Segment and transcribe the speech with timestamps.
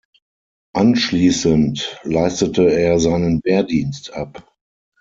[0.73, 4.51] Anschließend leistete er seinen Wehrdienst ab.